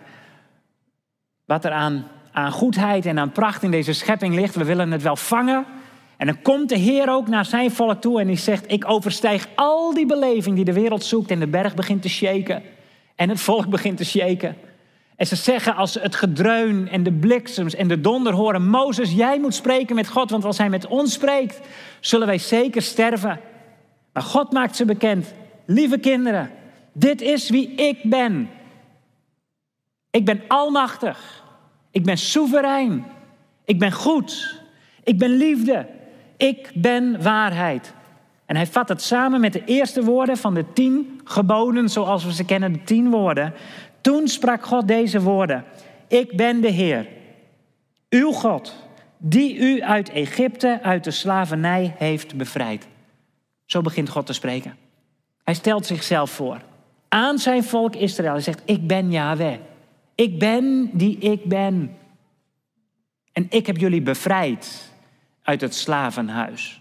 [1.45, 4.55] Wat er aan, aan goedheid en aan pracht in deze schepping ligt.
[4.55, 5.67] We willen het wel vangen.
[6.18, 9.48] En dan komt de Heer ook naar zijn volk toe en die zegt: Ik overstijg
[9.54, 11.31] al die beleving die de wereld zoekt.
[11.31, 12.62] En de berg begint te shaken.
[13.14, 14.57] En het volk begint te shaken.
[15.16, 19.12] En ze zeggen als ze het gedreun en de bliksems en de donder horen: Mozes,
[19.12, 21.61] jij moet spreken met God, want als hij met ons spreekt,
[22.00, 23.40] zullen wij zeker sterven.
[24.12, 25.35] Maar God maakt ze bekend.
[25.66, 26.50] Lieve kinderen,
[26.92, 28.50] dit is wie ik ben.
[30.11, 31.44] Ik ben almachtig.
[31.90, 33.07] Ik ben soeverein.
[33.64, 34.61] Ik ben goed.
[35.04, 35.87] Ik ben liefde.
[36.38, 37.94] Ik ben waarheid.
[38.46, 42.33] En hij vat het samen met de eerste woorden van de tien geboden, zoals we
[42.33, 43.55] ze kennen, de tien woorden.
[44.01, 45.64] Toen sprak God deze woorden.
[46.09, 47.09] Ik ben de Heer,
[48.09, 48.74] uw God,
[49.16, 52.87] die u uit Egypte, uit de slavernij heeft bevrijd.
[53.64, 54.77] Zo begint God te spreken.
[55.44, 56.61] Hij stelt zichzelf voor
[57.09, 58.33] aan zijn volk Israël.
[58.33, 59.59] Hij zegt, ik ben Yahweh.
[60.14, 61.96] Ik ben die ik ben.
[63.33, 64.92] En ik heb jullie bevrijd
[65.49, 66.81] uit het slavenhuis.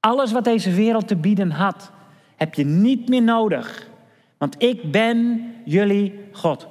[0.00, 1.90] Alles wat deze wereld te bieden had,
[2.36, 3.88] heb je niet meer nodig.
[4.38, 6.66] Want ik ben jullie God.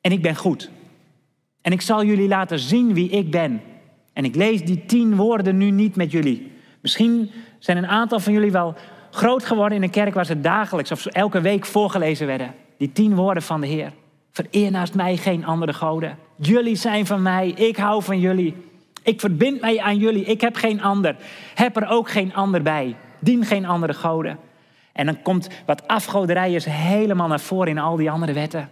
[0.00, 0.70] En ik ben goed.
[1.60, 3.60] En ik zal jullie laten zien wie ik ben.
[4.12, 6.52] En ik lees die tien woorden nu niet met jullie.
[6.82, 8.74] Misschien zijn een aantal van jullie wel
[9.10, 12.54] groot geworden in een kerk waar ze dagelijks of elke week voorgelezen werden.
[12.78, 13.92] Die tien woorden van de Heer.
[14.30, 16.18] Vereer naast mij geen andere goden.
[16.36, 18.68] Jullie zijn van mij, ik hou van jullie.
[19.02, 21.16] Ik verbind mij aan jullie, ik heb geen ander.
[21.54, 22.96] Heb er ook geen ander bij.
[23.20, 24.38] Dien geen andere goden.
[24.92, 28.68] En dan komt wat afgoderij is helemaal naar voren in al die andere wetten.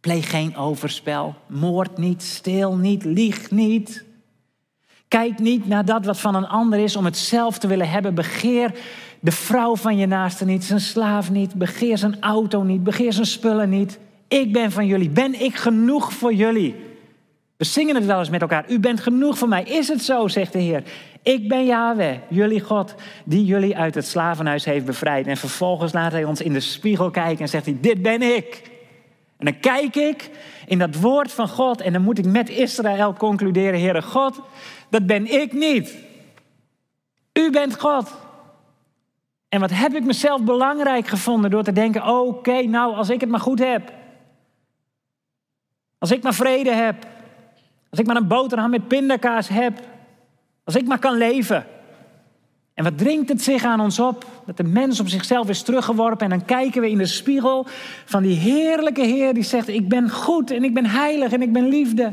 [0.00, 4.04] Pleeg geen overspel, moord niet, steel niet, lieg niet.
[5.08, 8.14] Kijk niet naar dat wat van een ander is om het zelf te willen hebben.
[8.14, 8.74] Begeer
[9.20, 11.54] de vrouw van je naaste niet, zijn slaaf niet.
[11.54, 13.98] Begeer zijn auto niet, begeer zijn spullen niet.
[14.28, 15.08] Ik ben van jullie.
[15.08, 16.89] Ben ik genoeg voor jullie?
[17.60, 18.64] We zingen het wel eens met elkaar.
[18.68, 19.62] U bent genoeg voor mij.
[19.62, 20.82] Is het zo, zegt de Heer.
[21.22, 22.94] Ik ben Yahweh, jullie God,
[23.24, 25.26] die jullie uit het slavenhuis heeft bevrijd.
[25.26, 28.70] En vervolgens laat hij ons in de spiegel kijken en zegt hij, dit ben ik.
[29.36, 30.30] En dan kijk ik
[30.66, 34.40] in dat woord van God en dan moet ik met Israël concluderen, Heere God,
[34.90, 35.96] dat ben ik niet.
[37.32, 38.16] U bent God.
[39.48, 43.30] En wat heb ik mezelf belangrijk gevonden door te denken, oké, nou als ik het
[43.30, 43.92] maar goed heb.
[45.98, 47.18] Als ik maar vrede heb.
[47.90, 49.80] Als ik maar een boterham met pindakaas heb.
[50.64, 51.66] Als ik maar kan leven.
[52.74, 54.26] En wat dringt het zich aan ons op?
[54.46, 56.30] Dat de mens op zichzelf is teruggeworpen.
[56.30, 57.66] En dan kijken we in de spiegel
[58.04, 61.52] van die heerlijke Heer die zegt: Ik ben goed en ik ben heilig en ik
[61.52, 62.12] ben liefde.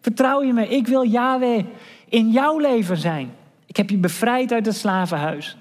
[0.00, 1.64] Vertrouw je me, ik wil Yahweh
[2.08, 3.30] in jouw leven zijn.
[3.66, 5.56] Ik heb je bevrijd uit het slavenhuis.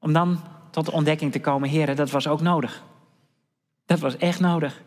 [0.00, 2.84] Om dan tot de ontdekking te komen, Heer, dat was ook nodig.
[3.86, 4.82] Dat was echt nodig.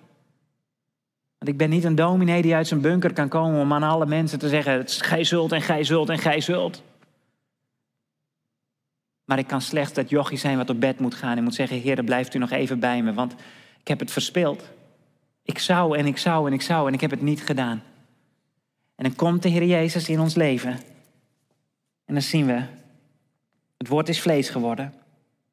[1.44, 4.06] Want ik ben niet een dominee die uit zijn bunker kan komen om aan alle
[4.06, 6.84] mensen te zeggen: gij zult en gij zult en gij zult.
[9.26, 11.80] Maar ik kan slechts dat jochie zijn wat op bed moet gaan en moet zeggen:
[11.80, 13.34] Heer, blijft u nog even bij me, want
[13.80, 14.70] ik heb het verspeeld.
[15.42, 17.84] Ik zou en ik zou en ik zou en ik heb het niet gedaan.
[18.96, 20.80] En dan komt de Heer Jezus in ons leven.
[22.06, 22.62] En dan zien we,
[23.78, 24.94] het woord is vlees geworden.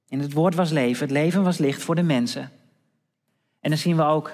[0.09, 2.51] En het woord was leven, het leven was licht voor de mensen.
[3.61, 4.33] En dan zien we ook,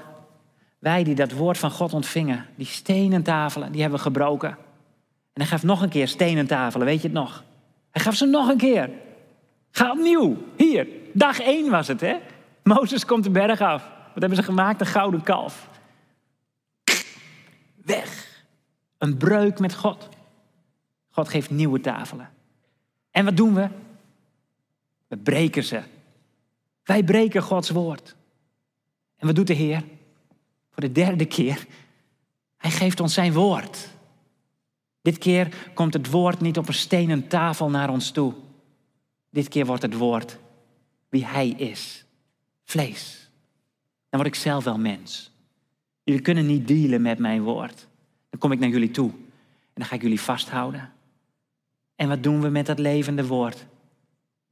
[0.87, 4.51] wij die dat woord van God ontvingen, die stenen tafelen, die hebben gebroken.
[5.33, 7.45] En hij gaf nog een keer stenen tafelen, weet je het nog?
[7.91, 8.91] Hij gaf ze nog een keer.
[9.71, 10.37] Ga opnieuw.
[10.57, 12.17] Hier, dag één was het, hè?
[12.63, 13.83] Mozes komt de berg af.
[13.83, 14.81] Wat hebben ze gemaakt?
[14.81, 15.69] Een gouden kalf.
[17.85, 18.43] Weg.
[18.99, 20.09] Een breuk met God.
[21.11, 22.31] God geeft nieuwe tafelen.
[23.11, 23.69] En wat doen we?
[25.09, 25.83] We breken ze.
[26.85, 28.17] Wij breken Gods woord.
[29.17, 29.83] En wat doet de Heer?
[30.77, 31.67] Voor de derde keer.
[32.57, 33.89] Hij geeft ons zijn woord.
[35.03, 38.35] Dit keer komt het woord niet op een stenen tafel naar ons toe.
[39.31, 40.39] Dit keer wordt het woord
[41.09, 42.05] wie Hij is.
[42.65, 43.31] Vlees.
[44.09, 45.31] Dan word ik zelf wel mens.
[46.03, 47.87] Jullie kunnen niet dealen met mijn woord.
[48.31, 49.11] Dan kom ik naar jullie toe.
[49.11, 50.93] En dan ga ik jullie vasthouden.
[51.95, 53.67] En wat doen we met dat levende woord?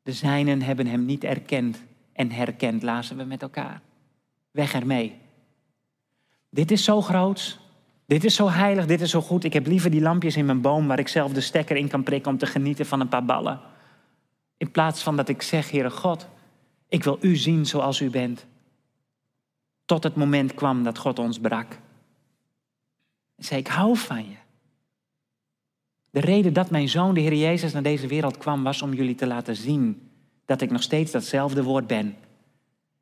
[0.03, 1.83] De zijnen hebben hem niet erkend
[2.13, 3.81] en herkend, lazen we met elkaar.
[4.51, 5.23] Weg ermee.
[6.55, 7.59] Dit is zo groot.
[8.07, 9.45] Dit is zo heilig, dit is zo goed.
[9.45, 12.03] Ik heb liever die lampjes in mijn boom waar ik zelf de stekker in kan
[12.03, 13.61] prikken om te genieten van een paar ballen.
[14.57, 16.29] In plaats van dat ik zeg, Heere God,
[16.89, 18.47] ik wil u zien zoals u bent.
[19.85, 21.73] Tot het moment kwam dat God ons brak.
[23.37, 24.37] En zei, ik hou van je.
[26.11, 29.15] De reden dat mijn zoon, de Heer Jezus, naar deze wereld kwam, was om jullie
[29.15, 30.11] te laten zien
[30.45, 32.07] dat ik nog steeds datzelfde woord ben.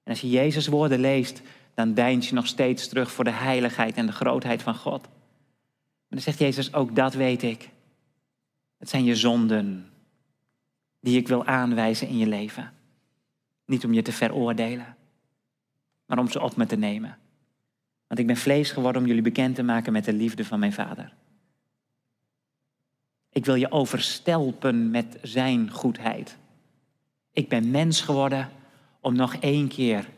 [0.03, 1.43] En als je Jezus woorden leest,
[1.75, 5.03] dan deins je nog steeds terug voor de heiligheid en de grootheid van God.
[5.03, 7.71] Maar dan zegt Jezus, ook dat weet ik.
[8.79, 9.91] Het zijn je zonden
[11.01, 12.73] die ik wil aanwijzen in je leven.
[13.67, 14.97] Niet om je te veroordelen,
[16.07, 17.19] maar om ze op me te nemen.
[18.07, 20.73] Want ik ben vlees geworden om jullie bekend te maken met de liefde van mijn
[20.73, 21.15] Vader.
[23.31, 26.37] Ik wil je overstelpen met zijn goedheid.
[27.33, 28.51] Ik ben mens geworden
[29.01, 30.09] om nog één keer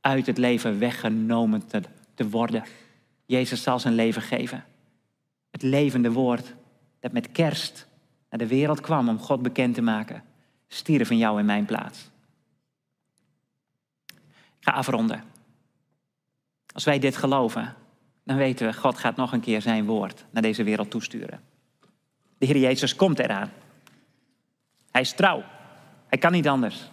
[0.00, 1.82] uit het leven weggenomen te,
[2.14, 2.64] te worden.
[3.26, 4.64] Jezus zal zijn leven geven.
[5.50, 6.54] Het levende woord
[7.00, 7.86] dat met kerst
[8.30, 10.22] naar de wereld kwam om God bekend te maken,
[10.68, 12.10] stierf in jou in mijn plaats.
[14.06, 15.22] Ik ga afronden.
[16.72, 17.74] Als wij dit geloven,
[18.24, 21.40] dan weten we, God gaat nog een keer zijn woord naar deze wereld toesturen.
[22.38, 23.50] De Heer Jezus komt eraan.
[24.90, 25.42] Hij is trouw.
[26.06, 26.90] Hij kan niet anders.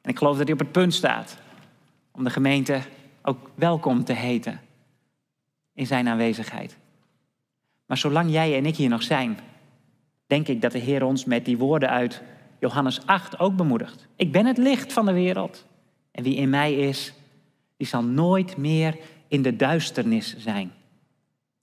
[0.00, 1.36] En ik geloof dat hij op het punt staat
[2.12, 2.80] om de gemeente
[3.22, 4.60] ook welkom te heten
[5.74, 6.76] in zijn aanwezigheid.
[7.86, 9.38] Maar zolang jij en ik hier nog zijn,
[10.26, 12.22] denk ik dat de Heer ons met die woorden uit
[12.58, 14.06] Johannes 8 ook bemoedigt.
[14.16, 15.66] Ik ben het licht van de wereld.
[16.10, 17.12] En wie in mij is,
[17.76, 20.72] die zal nooit meer in de duisternis zijn.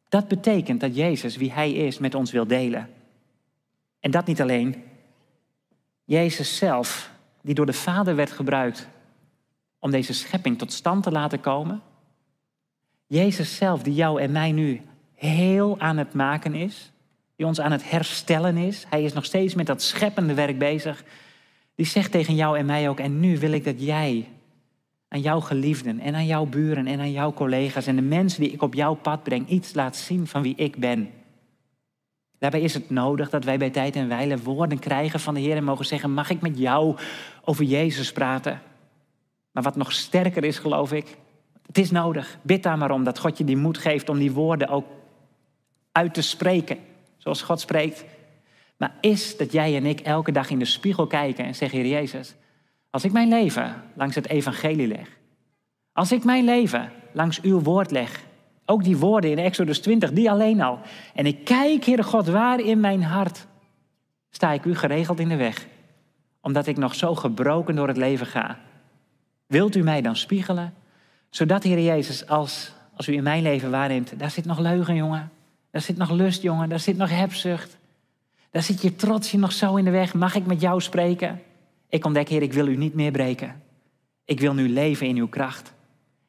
[0.09, 2.89] Dat betekent dat Jezus, wie Hij is, met ons wil delen.
[3.99, 4.83] En dat niet alleen.
[6.03, 8.87] Jezus zelf, die door de Vader werd gebruikt
[9.79, 11.81] om deze schepping tot stand te laten komen.
[13.07, 14.81] Jezus zelf, die jou en mij nu
[15.13, 16.91] heel aan het maken is,
[17.35, 18.85] die ons aan het herstellen is.
[18.89, 21.03] Hij is nog steeds met dat scheppende werk bezig.
[21.75, 24.27] Die zegt tegen jou en mij ook, en nu wil ik dat jij
[25.07, 28.51] aan jouw geliefden en aan jouw buren en aan jouw collega's en de mensen die
[28.51, 31.09] ik op jouw pad breng iets laat zien van wie ik ben.
[32.39, 35.55] Daarbij is het nodig dat wij bij tijd en wijle woorden krijgen van de Heer
[35.55, 36.95] en mogen zeggen: Mag ik met jou
[37.43, 38.61] over Jezus praten?
[39.57, 41.17] Maar wat nog sterker is, geloof ik,
[41.65, 42.37] het is nodig.
[42.41, 44.85] Bid daar maar om dat God je die moed geeft om die woorden ook
[45.91, 46.77] uit te spreken,
[47.17, 48.05] zoals God spreekt.
[48.77, 51.87] Maar is dat jij en ik elke dag in de spiegel kijken en zeggen: Heer
[51.87, 52.35] Jezus,
[52.89, 55.17] als ik mijn leven langs het evangelie leg,
[55.93, 58.23] als ik mijn leven langs uw woord leg,
[58.65, 60.79] ook die woorden in Exodus 20, die alleen al,
[61.13, 63.47] en ik kijk, Heere God, waar in mijn hart
[64.29, 65.67] sta ik u geregeld in de weg,
[66.41, 68.65] omdat ik nog zo gebroken door het leven ga.
[69.47, 70.73] Wilt u mij dan spiegelen,
[71.29, 75.31] zodat, Heer Jezus, als, als u in mijn leven waarneemt, daar zit nog leugen, jongen,
[75.71, 77.77] daar zit nog lust, jongen, daar zit nog hebzucht,
[78.51, 81.41] daar zit je trots je nog zo in de weg, mag ik met jou spreken?
[81.89, 83.61] Ik ontdek, Heer, ik wil u niet meer breken.
[84.25, 85.73] Ik wil nu leven in uw kracht.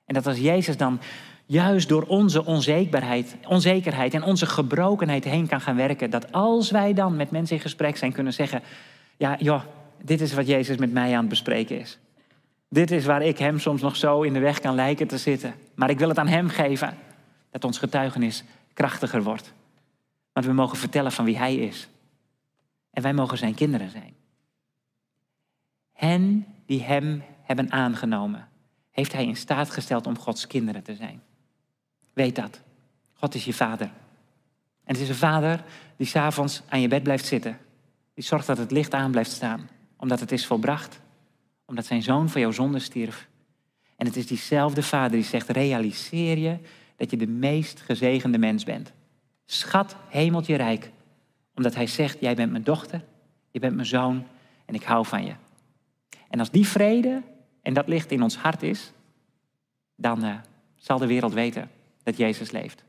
[0.04, 1.00] En dat als Jezus dan
[1.46, 6.94] juist door onze onzekerheid, onzekerheid en onze gebrokenheid heen kan gaan werken, dat als wij
[6.94, 8.62] dan met mensen in gesprek zijn, kunnen zeggen:
[9.16, 9.62] Ja, joh,
[10.02, 11.98] dit is wat Jezus met mij aan het bespreken is.
[12.68, 15.54] Dit is waar ik hem soms nog zo in de weg kan lijken te zitten.
[15.74, 16.96] Maar ik wil het aan hem geven.
[17.50, 19.52] Dat ons getuigenis krachtiger wordt.
[20.33, 21.88] Want we mogen vertellen van wie hij is.
[22.90, 24.14] En wij mogen zijn kinderen zijn.
[25.92, 28.48] Hen die hem hebben aangenomen,
[28.90, 31.22] heeft hij in staat gesteld om Gods kinderen te zijn.
[32.12, 32.61] Weet dat.
[33.12, 33.87] God is je vader.
[34.85, 35.64] En het is een vader
[35.96, 37.59] die s'avonds aan je bed blijft zitten.
[38.14, 39.68] Die zorgt dat het licht aan blijft staan.
[39.96, 41.00] Omdat het is volbracht.
[41.68, 43.28] Omdat zijn zoon voor jouw zonde stierf.
[43.96, 46.59] En het is diezelfde vader die zegt, realiseer je
[46.96, 48.92] dat je de meest gezegende mens bent.
[49.46, 50.90] Schat hemeltje rijk.
[51.54, 53.04] Omdat hij zegt, jij bent mijn dochter,
[53.50, 54.26] je bent mijn zoon
[54.64, 55.35] en ik hou van je.
[56.28, 57.22] En als die vrede
[57.62, 58.92] en dat licht in ons hart is,
[59.96, 60.35] dan uh,
[60.76, 61.70] zal de wereld weten
[62.02, 62.85] dat Jezus leeft.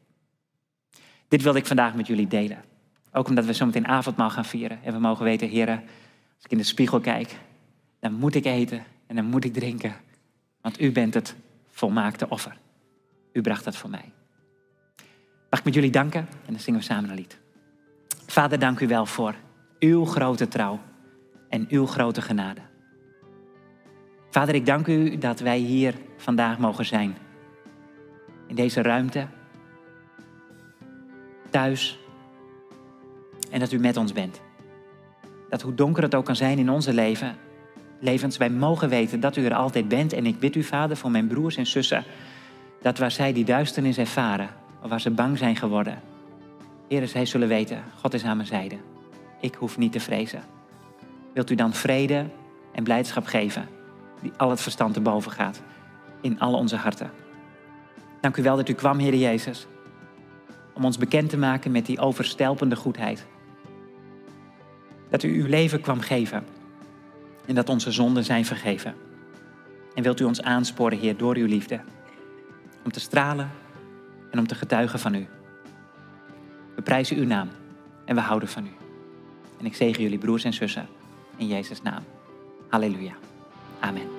[1.28, 2.64] Dit wilde ik vandaag met jullie delen.
[3.12, 4.84] Ook omdat we zometeen avondmaal gaan vieren.
[4.84, 5.80] En we mogen weten, heren,
[6.36, 7.36] als ik in de spiegel kijk,
[8.00, 9.96] dan moet ik eten en dan moet ik drinken.
[10.62, 11.36] Want u bent het
[11.68, 12.58] volmaakte offer.
[13.34, 14.12] U bracht dat voor mij.
[15.50, 17.38] Mag ik met jullie danken en dan zingen we samen een lied.
[18.26, 19.36] Vader, dank u wel voor
[19.80, 20.80] uw grote trouw
[21.50, 22.62] en uw grote genade.
[24.30, 27.18] Vader, ik dank u dat wij hier vandaag mogen zijn.
[28.48, 29.28] In deze ruimte.
[31.50, 32.00] Thuis.
[33.52, 34.42] En dat u met ons bent.
[35.50, 37.36] Dat hoe donker het ook kan zijn in onze leven,
[38.00, 40.14] levens, wij mogen weten dat u er altijd bent.
[40.14, 42.04] En ik bid u, Vader, voor mijn broers en zussen,
[42.82, 44.50] dat waar zij die duisternis ervaren,
[44.84, 46.02] of waar ze bang zijn geworden,
[46.88, 48.78] Heer, zij zullen weten, God is aan mijn zijde.
[49.42, 50.44] Ik hoef niet te vrezen.
[51.34, 52.26] Wilt u dan vrede
[52.74, 53.68] en blijdschap geven?
[54.22, 55.62] die al het verstand te boven gaat
[56.22, 57.12] in alle onze harten.
[58.22, 59.68] Dank u wel dat u kwam, Heer Jezus,
[60.74, 63.26] om ons bekend te maken met die overstelpende goedheid.
[65.10, 66.44] Dat u uw leven kwam geven
[67.50, 68.96] en dat onze zonden zijn vergeven.
[69.94, 71.80] En wilt u ons aansporen, Heer, door uw liefde,
[72.84, 73.52] om te stralen
[74.32, 75.28] en om te getuigen van u.
[76.76, 77.50] We prijzen uw naam
[78.06, 78.72] en we houden van u.
[79.60, 80.88] En ik zegen jullie broers en zussen
[81.38, 82.04] in Jezus' naam.
[82.68, 83.14] Halleluja.
[83.80, 84.19] Amen.